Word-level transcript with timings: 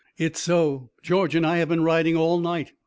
"It's 0.17 0.39
so. 0.39 0.89
George 1.03 1.35
and 1.35 1.45
I 1.45 1.57
have 1.57 1.69
been 1.69 1.83
riding 1.83 2.15
all 2.15 2.39
night. 2.39 2.73